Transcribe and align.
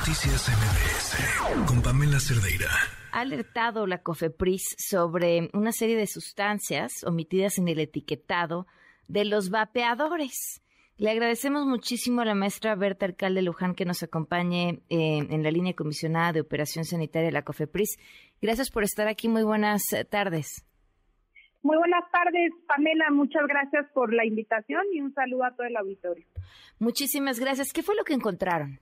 Noticias 0.00 0.48
MBS 0.48 1.66
con 1.68 1.82
Pamela 1.82 2.18
Cerdeira. 2.18 2.70
Ha 3.12 3.20
alertado 3.20 3.86
la 3.86 3.98
COFEPRIS 3.98 4.76
sobre 4.78 5.50
una 5.52 5.72
serie 5.72 5.94
de 5.94 6.06
sustancias 6.06 7.04
omitidas 7.04 7.58
en 7.58 7.68
el 7.68 7.80
etiquetado 7.80 8.66
de 9.08 9.26
los 9.26 9.50
vapeadores. 9.50 10.62
Le 10.96 11.10
agradecemos 11.10 11.66
muchísimo 11.66 12.22
a 12.22 12.24
la 12.24 12.34
maestra 12.34 12.74
Berta 12.76 13.04
Alcalde 13.04 13.42
Luján 13.42 13.74
que 13.74 13.84
nos 13.84 14.02
acompañe 14.02 14.80
eh, 14.88 15.18
en 15.28 15.42
la 15.42 15.50
línea 15.50 15.74
comisionada 15.74 16.32
de 16.32 16.40
Operación 16.40 16.86
Sanitaria 16.86 17.26
de 17.26 17.32
la 17.32 17.42
COFEPRIS. 17.42 17.98
Gracias 18.40 18.70
por 18.70 18.84
estar 18.84 19.06
aquí. 19.06 19.28
Muy 19.28 19.42
buenas 19.42 19.82
tardes. 20.08 20.64
Muy 21.62 21.76
buenas 21.76 22.10
tardes, 22.10 22.52
Pamela. 22.66 23.10
Muchas 23.10 23.42
gracias 23.46 23.86
por 23.92 24.14
la 24.14 24.24
invitación 24.24 24.80
y 24.94 25.02
un 25.02 25.12
saludo 25.12 25.44
a 25.44 25.54
todo 25.54 25.66
el 25.66 25.76
auditorio. 25.76 26.26
Muchísimas 26.78 27.38
gracias. 27.38 27.74
¿Qué 27.74 27.82
fue 27.82 27.94
lo 27.96 28.04
que 28.04 28.14
encontraron? 28.14 28.80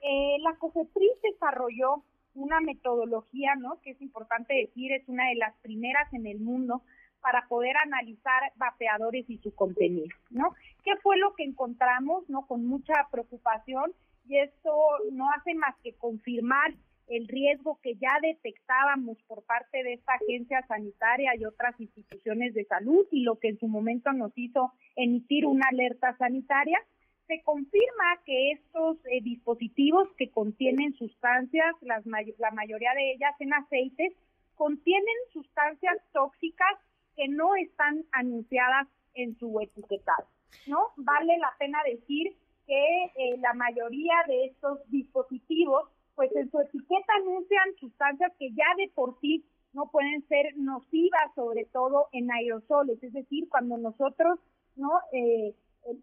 Eh, 0.00 0.36
la 0.40 0.56
COFEPRIS 0.56 1.22
desarrolló 1.22 2.04
una 2.34 2.60
metodología, 2.60 3.54
¿no? 3.56 3.80
Que 3.82 3.90
es 3.90 4.00
importante 4.00 4.54
decir, 4.54 4.92
es 4.92 5.08
una 5.08 5.28
de 5.28 5.36
las 5.36 5.54
primeras 5.62 6.12
en 6.12 6.26
el 6.26 6.40
mundo 6.40 6.82
para 7.20 7.46
poder 7.48 7.76
analizar 7.76 8.52
vapeadores 8.56 9.28
y 9.28 9.38
su 9.38 9.54
contenido, 9.54 10.14
¿no? 10.30 10.54
¿Qué 10.84 10.96
fue 11.02 11.18
lo 11.18 11.34
que 11.34 11.44
encontramos, 11.44 12.28
no? 12.28 12.46
Con 12.46 12.66
mucha 12.66 12.94
preocupación 13.10 13.92
y 14.26 14.38
esto 14.38 14.72
no 15.12 15.28
hace 15.30 15.54
más 15.54 15.74
que 15.82 15.94
confirmar 15.94 16.74
el 17.08 17.26
riesgo 17.26 17.78
que 17.82 17.96
ya 17.96 18.18
detectábamos 18.22 19.18
por 19.26 19.42
parte 19.42 19.82
de 19.82 19.94
esta 19.94 20.14
agencia 20.14 20.64
sanitaria 20.68 21.32
y 21.36 21.44
otras 21.44 21.78
instituciones 21.80 22.54
de 22.54 22.64
salud 22.64 23.06
y 23.10 23.22
lo 23.22 23.38
que 23.38 23.48
en 23.48 23.58
su 23.58 23.66
momento 23.66 24.12
nos 24.12 24.32
hizo 24.36 24.72
emitir 24.94 25.44
una 25.44 25.66
alerta 25.68 26.16
sanitaria, 26.16 26.78
se 27.30 27.42
confirma 27.42 28.18
que 28.26 28.50
estos 28.50 28.96
eh, 29.06 29.20
dispositivos 29.22 30.08
que 30.18 30.30
contienen 30.30 30.94
sustancias, 30.94 31.76
las 31.80 32.04
la 32.04 32.50
mayoría 32.50 32.92
de 32.94 33.12
ellas 33.12 33.36
en 33.38 33.54
aceites, 33.54 34.12
contienen 34.56 35.14
sustancias 35.32 35.96
tóxicas 36.12 36.74
que 37.14 37.28
no 37.28 37.54
están 37.54 38.04
anunciadas 38.10 38.88
en 39.14 39.38
su 39.38 39.60
etiquetado. 39.60 40.26
¿no? 40.66 40.88
Vale 40.96 41.38
la 41.38 41.54
pena 41.56 41.78
decir 41.84 42.36
que 42.66 43.04
eh, 43.04 43.36
la 43.38 43.54
mayoría 43.54 44.24
de 44.26 44.46
estos 44.46 44.80
dispositivos, 44.90 45.88
pues 46.16 46.34
en 46.34 46.50
su 46.50 46.58
etiqueta 46.58 47.12
anuncian 47.14 47.76
sustancias 47.78 48.32
que 48.40 48.50
ya 48.50 48.74
de 48.76 48.90
por 48.92 49.20
sí 49.20 49.44
no 49.72 49.88
pueden 49.92 50.26
ser 50.26 50.56
nocivas, 50.56 51.32
sobre 51.36 51.64
todo 51.66 52.08
en 52.10 52.28
aerosoles, 52.32 53.00
es 53.04 53.12
decir, 53.12 53.48
cuando 53.48 53.78
nosotros 53.78 54.40
no 54.74 54.90
eh, 55.12 55.54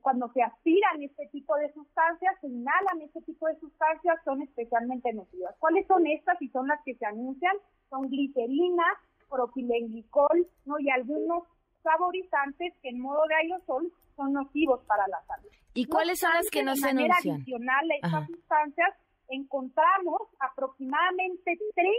cuando 0.01 0.29
se 0.33 0.41
aspiran 0.41 1.01
este 1.01 1.27
tipo 1.27 1.55
de 1.57 1.71
sustancias, 1.73 2.35
se 2.41 2.47
inhalan 2.47 3.01
este 3.01 3.21
tipo 3.21 3.47
de 3.47 3.59
sustancias, 3.59 4.17
son 4.25 4.41
especialmente 4.41 5.13
nocivas. 5.13 5.55
¿Cuáles 5.59 5.85
son 5.87 6.05
estas 6.07 6.41
y 6.41 6.49
son 6.49 6.67
las 6.67 6.81
que 6.83 6.95
se 6.95 7.05
anuncian? 7.05 7.55
Son 7.89 8.09
glicerina, 8.09 8.83
propilenglicol, 9.29 10.47
¿no? 10.65 10.79
Y 10.79 10.89
algunos 10.89 11.43
saborizantes 11.83 12.73
que 12.81 12.89
en 12.89 12.99
modo 12.99 13.21
de 13.27 13.35
aerosol 13.35 13.91
son 14.15 14.33
nocivos 14.33 14.81
para 14.85 15.07
la 15.07 15.21
salud. 15.25 15.49
¿Y 15.73 15.85
cuáles 15.85 16.19
son 16.19 16.33
las 16.33 16.49
que 16.49 16.63
no 16.63 16.75
se 16.75 16.89
anuncian? 16.89 17.07
De 17.07 17.29
manera 17.29 17.35
adicional 17.35 17.91
a 17.91 17.95
estas 17.95 18.27
sustancias 18.27 18.93
encontramos 19.29 20.21
aproximadamente 20.39 21.57
30 21.75 21.93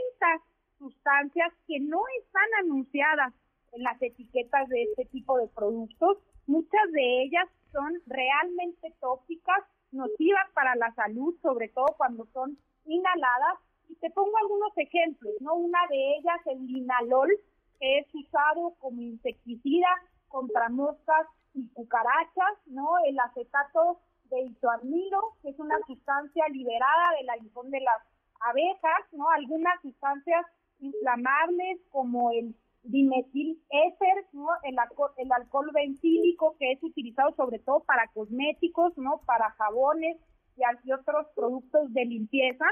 sustancias 0.79 1.53
que 1.67 1.81
no 1.81 2.01
están 2.21 2.65
anunciadas 2.65 3.35
en 3.73 3.83
las 3.83 4.01
etiquetas 4.01 4.69
de 4.69 4.85
este 4.85 5.05
tipo 5.07 5.39
de 5.39 5.49
productos. 5.49 6.19
Muchas 6.49 6.93
de 6.93 7.23
ellas 7.25 7.47
son 7.73 7.93
realmente 8.07 8.95
tóxicas, 9.01 9.65
nocivas 9.93 10.51
para 10.55 10.75
la 10.77 10.91
salud, 10.95 11.35
sobre 11.43 11.69
todo 11.69 11.95
cuando 11.99 12.25
son 12.33 12.57
inhaladas. 12.87 13.59
Y 13.91 13.95
te 13.97 14.11
pongo 14.11 14.35
algunos 14.39 14.73
ejemplos, 14.79 15.35
¿no? 15.41 15.57
Una 15.57 15.79
de 15.91 16.17
ellas, 16.17 16.41
el 16.47 16.67
linalol, 16.67 17.31
que 17.79 17.99
es 17.99 18.15
usado 18.15 18.75
como 18.79 19.03
insecticida 19.03 19.89
contra 20.29 20.71
moscas 20.71 21.27
y 21.53 21.69
cucarachas, 21.75 22.57
¿no? 22.65 22.97
El 23.05 23.21
acetato 23.21 24.01
de 24.31 24.41
isoamilo, 24.41 25.37
que 25.43 25.51
es 25.51 25.59
una 25.59 25.79
sustancia 25.87 26.49
liberada 26.49 27.13
del 27.19 27.29
aguijón 27.29 27.71
de 27.71 27.81
las 27.81 28.03
abejas, 28.41 29.13
¿no? 29.13 29.29
Algunas 29.29 29.81
sustancias 29.83 30.47
inflamables 30.81 31.79
como 31.91 32.31
el 32.31 32.55
dimetil 32.89 33.63
éter, 33.69 34.25
¿no? 34.33 34.49
El, 34.65 34.79
alcohol, 34.79 35.11
el 35.19 35.31
alcohol 35.31 35.71
bencílico 35.73 36.57
que 36.59 36.73
es 36.73 36.83
utilizado 36.83 37.35
sobre 37.37 37.59
todo 37.59 37.85
para 37.85 38.09
cosméticos, 38.15 38.97
¿no? 38.97 39.21
Para 39.27 39.51
jabones 39.53 40.17
y 40.57 40.93
otros 40.93 41.27
productos 41.37 41.93
de 41.93 42.05
limpieza. 42.05 42.65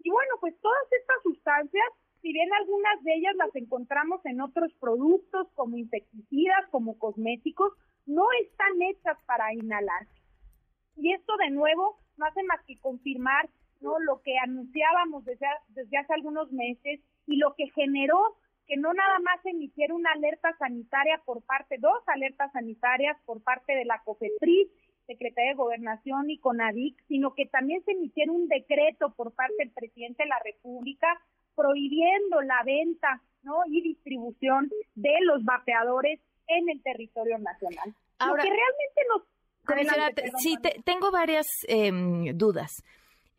Y 0.00 0.10
bueno, 0.10 0.34
pues 0.40 0.58
todas 0.60 0.92
estas 0.98 1.22
sustancias, 1.22 1.84
si 2.22 2.32
bien 2.32 2.48
algunas 2.52 3.02
de 3.04 3.14
ellas 3.14 3.34
las 3.36 3.54
encontramos 3.54 4.24
en 4.24 4.40
otros 4.40 4.72
productos 4.80 5.46
como 5.54 5.76
insecticidas, 5.76 6.66
como 6.70 6.98
cosméticos, 6.98 7.72
no 8.06 8.24
están 8.42 8.82
hechas 8.82 9.18
para 9.26 9.52
inhalarse. 9.52 10.18
Y 10.96 11.12
esto 11.12 11.36
de 11.36 11.50
nuevo 11.50 12.00
no 12.16 12.26
hace 12.26 12.42
más 12.44 12.60
que 12.66 12.78
confirmar 12.80 13.48
lo 13.80 14.20
que 14.22 14.36
anunciábamos 14.38 15.24
desde, 15.24 15.46
desde 15.68 15.98
hace 15.98 16.14
algunos 16.14 16.50
meses 16.50 17.00
y 17.26 17.36
lo 17.36 17.54
que 17.54 17.68
generó 17.70 18.36
que 18.68 18.76
no 18.76 18.92
nada 18.92 19.18
más 19.20 19.44
emitiera 19.46 19.94
una 19.94 20.12
alerta 20.12 20.54
sanitaria 20.58 21.20
por 21.24 21.42
parte, 21.42 21.78
dos 21.78 22.00
alertas 22.06 22.52
sanitarias 22.52 23.16
por 23.24 23.42
parte 23.42 23.74
de 23.74 23.86
la 23.86 24.02
COFEPRIS, 24.04 24.68
Secretaría 25.06 25.52
de 25.52 25.56
Gobernación 25.56 26.30
y 26.30 26.38
CONADIC, 26.38 27.02
sino 27.08 27.34
que 27.34 27.46
también 27.46 27.82
se 27.84 27.92
emitiera 27.92 28.30
un 28.30 28.46
decreto 28.46 29.14
por 29.16 29.32
parte 29.32 29.54
del 29.58 29.70
presidente 29.70 30.24
de 30.24 30.28
la 30.28 30.38
República 30.44 31.08
prohibiendo 31.56 32.42
la 32.42 32.62
venta 32.64 33.22
¿no? 33.42 33.62
y 33.66 33.80
distribución 33.80 34.70
de 34.94 35.14
los 35.22 35.42
vapeadores 35.44 36.20
en 36.46 36.68
el 36.68 36.82
territorio 36.82 37.38
nacional. 37.38 37.94
Ahora, 38.18 38.44
Lo 38.44 38.50
que 38.50 38.56
realmente 38.56 40.26
nos... 40.26 40.42
sí, 40.42 40.56
tengo 40.84 41.10
varias 41.10 41.46
em, 41.68 42.36
dudas. 42.36 42.82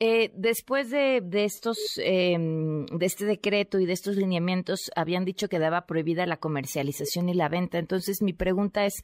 Eh, 0.02 0.32
después 0.34 0.90
de, 0.92 1.22
estos, 1.34 2.00
em, 2.02 2.86
de 2.86 3.06
este 3.06 3.26
decreto 3.26 3.80
y 3.80 3.86
de 3.86 3.92
estos 3.92 4.16
lineamientos, 4.16 4.90
habían 4.96 5.26
dicho 5.26 5.50
que 5.50 5.60
daba 5.60 5.86
prohibida 5.86 6.26
la 6.26 6.38
comercialización 6.38 7.28
y 7.28 7.34
la 7.34 7.50
venta. 7.50 7.80
Entonces, 7.80 8.22
mi 8.22 8.32
pregunta 8.32 8.86
es, 8.86 9.04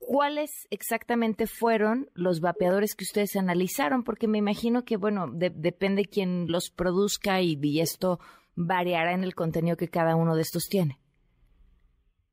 ¿cuáles 0.00 0.66
exactamente 0.70 1.46
fueron 1.46 2.08
los 2.14 2.40
vapeadores 2.40 2.96
que 2.96 3.04
ustedes 3.04 3.36
analizaron? 3.36 4.02
Porque 4.02 4.26
me 4.26 4.38
imagino 4.38 4.84
que, 4.84 4.96
bueno, 4.96 5.28
depende 5.30 6.04
quién 6.04 6.46
los 6.48 6.68
produzca 6.68 7.40
y, 7.40 7.80
esto 7.80 8.18
variará 8.56 9.12
en 9.12 9.22
el 9.22 9.36
contenido 9.36 9.76
que 9.76 9.88
cada 9.88 10.16
uno 10.16 10.34
de 10.34 10.42
estos 10.42 10.68
tiene. 10.68 10.98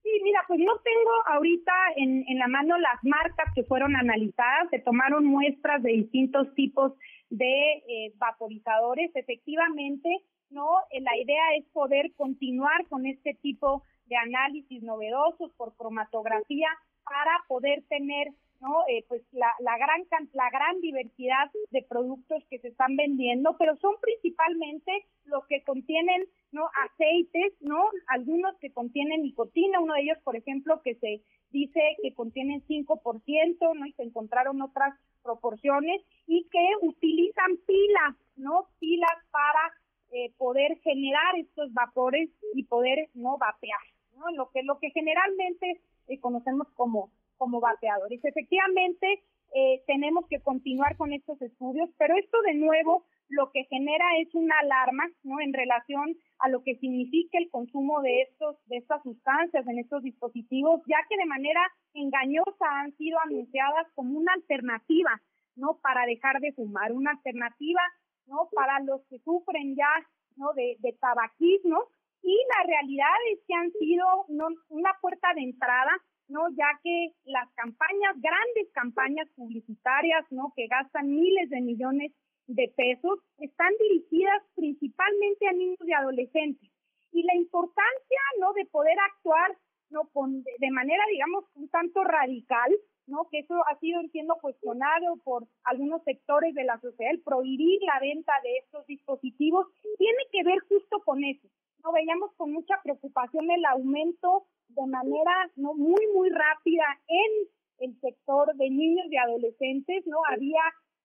Sí, 0.02 0.10
mira, 0.24 0.42
pues 0.48 0.60
no 0.60 0.74
tengo 0.84 1.12
ahorita 1.36 1.72
en, 1.98 2.24
en 2.28 2.40
la 2.40 2.48
mano 2.48 2.80
las 2.80 3.00
marcas 3.04 3.54
que 3.54 3.64
fueron 3.64 3.96
analizadas, 3.96 4.70
se 4.72 4.80
tomaron 4.80 5.26
muestras 5.26 5.84
de 5.84 5.92
distintos 5.92 6.54
tipos 6.56 6.94
de 6.94 6.98
eh, 7.40 8.14
vaporizadores. 8.18 9.12
Efectivamente, 9.16 10.10
no, 10.50 10.68
eh, 10.92 11.02
la 11.02 11.16
idea 11.18 11.56
es 11.58 11.66
poder 11.68 12.14
continuar 12.16 12.86
con 12.88 13.06
este 13.06 13.34
tipo 13.36 13.84
de 14.06 14.18
análisis 14.18 14.84
novedosos 14.84 15.52
por 15.54 15.76
cromatografía 15.76 16.68
para 17.04 17.32
poder 17.48 17.84
tener 17.88 18.28
no 18.60 18.84
eh, 18.88 19.04
pues 19.08 19.24
la, 19.32 19.48
la 19.60 19.76
gran 19.78 20.04
la 20.34 20.50
gran 20.52 20.80
diversidad 20.82 21.50
de 21.72 21.82
productos 21.82 22.44
que 22.48 22.60
se 22.60 22.68
están 22.68 22.96
vendiendo 22.96 23.56
pero 23.58 23.76
son 23.78 23.96
principalmente 24.00 24.92
los 25.26 25.44
que 25.48 25.64
contienen 25.64 26.28
no 26.52 26.70
aceites 26.86 27.54
no 27.62 27.90
algunos 28.06 28.56
que 28.60 28.72
contienen 28.72 29.24
nicotina 29.24 29.80
uno 29.80 29.96
de 29.96 30.02
ellos 30.02 30.20
por 30.24 30.36
ejemplo 30.36 30.80
que 30.84 30.94
se 30.96 31.24
dice 31.52 31.80
que 32.02 32.14
contienen 32.14 32.64
5%, 32.68 33.76
¿no? 33.76 33.86
Y 33.86 33.94
se 33.94 34.04
encontraron 34.04 34.62
otras 34.62 34.96
proporciones 35.24 36.02
y 36.28 36.48
que 36.52 36.68
utilizan 36.82 37.58
pilas, 37.66 38.16
¿no? 38.36 38.68
Pilas 38.80 39.18
para 39.32 39.74
eh, 40.12 40.32
poder 40.38 40.78
generar 40.80 41.38
estos 41.38 41.74
vapores 41.74 42.30
y 42.54 42.64
poder 42.64 43.10
no 43.14 43.38
vapear, 43.38 43.82
¿no? 44.16 44.30
Lo 44.36 44.50
que 44.52 44.64
lo 44.64 44.80
que 44.80 44.92
generalmente 44.92 45.82
eh, 46.08 46.20
conocemos 46.20 46.68
como 46.76 47.12
como 47.38 47.60
vapeadores. 47.60 48.24
Efectivamente, 48.24 49.24
eh, 49.54 49.82
tenemos 49.88 50.28
que 50.28 50.40
continuar 50.42 50.96
con 50.96 51.12
estos 51.12 51.42
estudios, 51.42 51.90
pero 51.98 52.16
esto 52.16 52.42
de 52.44 52.54
nuevo 52.54 53.06
lo 53.32 53.52
que 53.52 53.66
genera 53.66 54.06
es 54.20 54.34
una 54.36 54.58
alarma, 54.60 55.10
¿no? 55.24 55.40
En 55.40 55.54
relación 55.54 56.16
a 56.40 56.50
lo 56.50 56.64
que 56.64 56.76
significa 56.76 57.38
el 57.38 57.50
consumo 57.50 58.02
de 58.02 58.22
estos 58.22 58.58
de 58.66 58.78
estas 58.78 59.02
sustancias 59.04 59.66
en 59.68 59.80
estos 59.80 60.04
dispositivos, 60.04 60.82
ya 60.88 60.98
que 61.10 61.18
de 61.18 61.26
manera 61.26 61.62
engañosa 61.94 62.66
han 62.70 62.96
sido 62.98 63.20
anunciadas 63.20 63.88
como 63.96 64.18
una 64.18 64.34
alternativa, 64.34 65.22
¿no? 65.56 65.80
Para 65.82 66.06
dejar 66.06 66.40
de 66.40 66.54
fumar, 66.54 66.92
una 66.92 67.12
alternativa, 67.12 67.82
¿no? 68.28 68.50
Para 68.54 68.80
los 68.82 69.02
que 69.10 69.20
sufren 69.20 69.76
ya, 69.76 69.92
¿no? 70.36 70.54
De, 70.54 70.78
de 70.80 70.94
tabaquismo 70.94 71.86
y 72.24 72.38
la 72.58 72.68
realidad 72.68 73.18
es 73.34 73.40
que 73.48 73.54
han 73.56 73.72
sido 73.72 74.06
¿no? 74.30 74.48
una 74.70 74.94
puerta 75.02 75.34
de 75.34 75.42
entrada 75.42 75.92
¿no? 76.32 76.50
Ya 76.56 76.80
que 76.82 77.10
las 77.26 77.48
campañas, 77.56 78.16
grandes 78.16 78.72
campañas 78.74 79.28
publicitarias, 79.36 80.26
¿no? 80.32 80.54
Que 80.56 80.68
gastan 80.68 81.10
miles 81.10 81.50
de 81.50 81.62
millones 81.62 82.12
de 82.48 82.72
pesos 82.76 83.20
están 83.38 83.72
dirigidas 83.80 84.42
principalmente 84.56 85.48
a 85.48 85.54
niños 85.54 85.80
y 85.86 85.94
adolescentes. 85.94 86.70
Y 87.12 87.24
la 87.24 87.36
importancia, 87.36 88.20
¿no?, 88.40 88.54
de 88.54 88.66
poder 88.66 88.98
actuar, 89.00 89.58
¿no?, 89.90 90.10
con, 90.14 90.44
de 90.44 90.72
manera, 90.72 91.04
digamos, 91.12 91.46
un 91.56 91.70
tanto 91.70 92.04
radical, 92.04 92.72
¿no? 93.08 93.28
Que 93.30 93.40
eso 93.40 93.56
ha 93.68 93.78
sido 93.80 94.02
siendo 94.12 94.36
cuestionado 94.36 95.18
por 95.24 95.46
algunos 95.66 96.04
sectores 96.04 96.54
de 96.56 96.64
la 96.64 96.80
sociedad, 96.80 97.12
el 97.12 97.22
prohibir 97.22 97.82
la 97.84 98.00
venta 98.00 98.34
de 98.44 98.58
estos 98.58 98.86
dispositivos, 98.88 99.68
tiene 99.98 100.24
que 100.32 100.44
ver 100.44 100.60
justo 100.70 101.00
con 101.04 101.24
eso. 101.24 101.48
No 101.84 101.92
veíamos 101.92 102.32
con 102.38 102.52
mucha 102.52 102.80
preocupación 102.84 103.50
el 103.52 103.66
aumento 103.66 104.46
de 104.70 104.86
manera 104.88 105.52
no 105.56 105.74
muy 105.74 106.08
muy 106.14 106.30
rápida 106.30 106.86
en 107.08 107.90
el 107.90 108.00
sector 108.00 108.56
de 108.56 108.70
niños 108.70 109.08
y 109.10 109.18
adolescentes, 109.18 110.06
¿no? 110.06 110.18
Había 110.30 110.62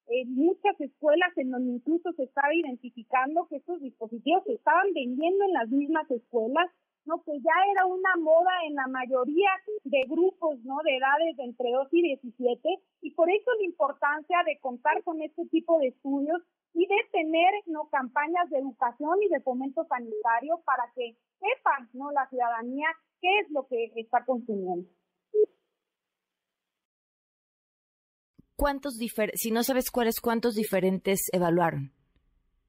eh, 0.09 0.25
muchas 0.27 0.81
escuelas 0.81 1.37
en 1.37 1.51
donde 1.51 1.73
incluso 1.73 2.13
se 2.13 2.25
estaba 2.25 2.55
identificando 2.55 3.47
que 3.49 3.57
estos 3.57 3.81
dispositivos 3.81 4.45
se 4.45 4.55
estaban 4.55 4.93
vendiendo 4.95 5.45
en 5.45 5.53
las 5.53 5.69
mismas 5.69 6.11
escuelas, 6.11 6.71
¿no? 7.05 7.23
Que 7.25 7.33
ya 7.41 7.55
era 7.73 7.87
una 7.87 8.17
moda 8.17 8.53
en 8.67 8.75
la 8.75 8.87
mayoría 8.87 9.51
de 9.85 10.03
grupos, 10.09 10.59
¿no? 10.65 10.79
De 10.85 10.97
edades 10.97 11.37
de 11.37 11.45
entre 11.45 11.73
2 11.73 11.89
y 11.93 12.03
17 12.03 12.69
y 13.03 13.11
por 13.13 13.31
eso 13.31 13.51
la 13.59 13.65
importancia 13.65 14.39
de 14.47 14.59
contar 14.61 15.03
con 15.03 15.21
este 15.23 15.47
tipo 15.47 15.79
de 15.79 15.89
estudios 15.89 16.43
y 16.75 16.87
de 16.87 16.97
tener, 17.11 17.53
¿no? 17.67 17.89
Campañas 17.89 18.51
de 18.51 18.59
educación 18.59 19.23
y 19.23 19.29
de 19.29 19.41
fomento 19.41 19.85
sanitario 19.87 20.61
para 20.65 20.85
que 20.95 21.17
sepan, 21.41 21.89
¿no? 21.95 22.13
La 22.13 22.29
ciudadanía 22.29 22.89
qué 23.21 23.39
es 23.41 23.51
lo 23.51 23.67
que 23.67 23.93
está 23.97 24.25
consumiendo. 24.25 24.89
¿Cuántos 28.57 28.97
si 29.35 29.51
no 29.51 29.63
sabes 29.63 29.91
cuáles, 29.91 30.21
cuántos 30.21 30.55
diferentes 30.55 31.29
evaluaron? 31.33 31.93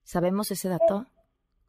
¿Sabemos 0.03 0.51
ese 0.51 0.67
dato? 0.67 1.05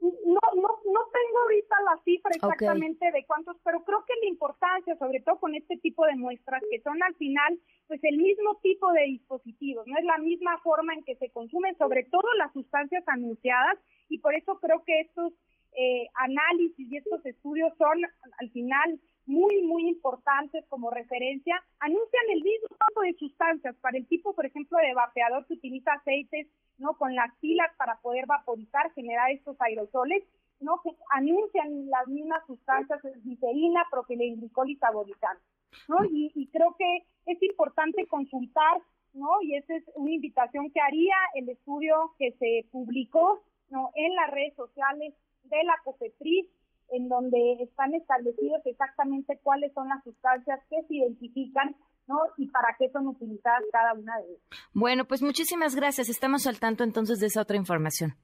Eh, 0.01 0.11
no, 0.27 0.41
no, 0.57 0.69
no 0.69 1.03
tengo 1.13 1.39
ahorita 1.43 1.77
la 1.85 2.03
cifra 2.03 2.31
exactamente 2.35 3.13
de 3.13 3.25
cuántos, 3.27 3.57
pero 3.63 3.85
creo 3.85 4.05
que 4.07 4.15
la 4.21 4.29
importancia, 4.29 4.97
sobre 4.97 5.21
todo 5.21 5.39
con 5.39 5.55
este 5.55 5.77
tipo 5.77 6.05
de 6.05 6.17
muestras, 6.17 6.63
que 6.69 6.81
son 6.81 7.01
al 7.03 7.15
final, 7.15 7.61
pues 7.87 8.03
el 8.03 8.19
mismo 8.19 8.59
tipo 8.61 8.93
de 8.93 9.05
dispositivos, 9.05 9.87
no 9.87 9.97
es 9.97 10.05
la 10.05 10.19
misma 10.19 10.59
forma 10.59 10.95
en 10.95 11.05
que 11.05 11.15
se 11.17 11.31
consumen, 11.31 11.79
sobre 11.79 12.03
todo 12.05 12.27
las 12.39 12.53
sustancias 12.53 13.05
anunciadas, 13.07 13.79
y 14.09 14.19
por 14.19 14.35
eso 14.35 14.59
creo 14.59 14.83
que 14.85 15.01
estos 15.01 15.33
eh, 15.77 16.09
análisis 16.15 16.91
y 16.91 16.97
estos 16.97 17.25
estudios 17.25 17.73
son 17.79 18.03
al 18.41 18.51
final 18.51 19.01
muy, 19.29 19.63
muy 19.63 19.87
importantes 19.87 20.65
como 20.69 20.91
referencia, 20.91 21.63
anuncian 21.81 22.25
el 22.31 22.43
mismo 22.43 22.69
tipo 22.69 23.03
de 23.03 23.15
sustancias 23.15 23.77
para 23.83 23.99
el 23.99 24.07
tipo, 24.07 24.35
por 24.35 24.47
ejemplo, 24.47 24.79
de 24.79 24.95
vapeador 24.95 25.47
que 25.47 25.55
utiliza 25.55 25.93
aceites, 25.93 26.49
¿no? 26.79 26.95
Con 26.95 27.15
las 27.15 27.35
pilas 27.37 27.71
para 27.77 28.01
poder 28.01 28.25
vaporizar, 28.27 28.91
generar 28.95 29.31
estos 29.31 29.61
aerosoles, 29.61 30.25
¿no? 30.61 30.81
Que 30.83 30.91
anuncian 31.11 31.91
las 31.91 32.09
mismas 32.09 32.45
sustancias, 32.47 33.01
glicerina, 33.23 33.85
propilenglicol 33.91 34.71
y 34.71 34.77
saborizante, 34.77 35.45
¿no? 35.89 36.05
Y, 36.07 36.33
y 36.35 36.47
creo 36.47 36.75
que 36.79 37.05
es 37.27 37.43
importante 37.43 38.07
consultar, 38.07 38.81
¿no? 39.13 39.43
Y 39.43 39.57
esa 39.57 39.77
es 39.77 39.85
una 39.95 40.13
invitación 40.13 40.71
que 40.71 40.81
haría 40.81 41.17
el 41.35 41.51
estudio 41.51 42.15
que 42.19 42.33
se 42.39 42.67
publicó, 42.73 43.43
¿no? 43.69 43.91
En 43.95 44.15
las 44.15 44.31
redes 44.31 44.55
sociales 44.55 45.13
de 45.45 45.65
la 45.65 45.75
COFEPRIS, 45.85 46.47
en 46.91 47.09
donde 47.09 47.57
están 47.61 47.95
establecidos 47.95 48.61
exactamente 48.65 49.39
cuáles 49.43 49.73
son 49.75 49.89
las 49.89 50.03
sustancias 50.05 50.61
que 50.71 50.83
se 50.87 50.95
identifican 50.95 51.77
¿no? 52.07 52.17
y 52.37 52.49
para 52.49 52.69
qué 52.79 52.91
son 52.91 53.07
utilizadas 53.09 53.63
cada 53.73 53.95
una 53.95 54.17
de 54.19 54.25
ellas. 54.25 54.43
Bueno, 54.73 55.05
pues 55.05 55.23
muchísimas 55.23 55.75
gracias. 55.75 56.09
Estamos 56.09 56.47
al 56.47 56.59
tanto 56.59 56.85
entonces 56.85 57.19
de 57.21 57.27
esa 57.27 57.43
otra 57.43 57.57
información. 57.57 58.15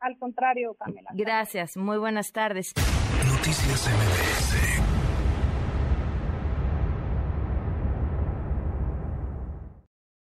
Al 0.00 0.18
contrario, 0.18 0.74
Pamela. 0.74 1.10
Gracias. 1.14 1.76
Muy 1.76 1.98
buenas 1.98 2.32
tardes. 2.32 2.72
Noticias 3.24 3.88
MBS 3.88 4.71